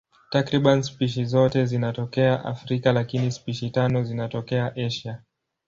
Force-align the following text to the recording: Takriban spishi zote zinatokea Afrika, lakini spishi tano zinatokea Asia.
Takriban 0.29 0.83
spishi 0.83 1.25
zote 1.25 1.65
zinatokea 1.65 2.45
Afrika, 2.45 2.91
lakini 2.93 3.31
spishi 3.31 3.69
tano 3.69 4.03
zinatokea 4.03 4.75
Asia. 4.75 5.23